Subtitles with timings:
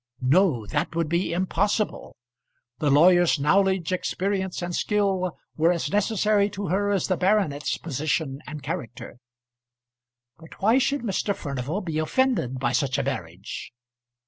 [0.23, 2.15] No; that would be impossible.
[2.79, 8.39] The lawyer's knowledge, experience, and skill were as necessary to her as the baronet's position
[8.47, 9.19] and character.
[10.39, 11.35] But why should Mr.
[11.35, 13.71] Furnival be offended by such a marriage?